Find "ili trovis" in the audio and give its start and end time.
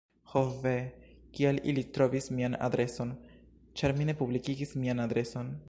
1.73-2.29